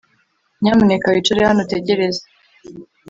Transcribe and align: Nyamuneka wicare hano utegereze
Nyamuneka 0.61 1.05
wicare 1.13 1.41
hano 1.49 1.59
utegereze 1.65 2.21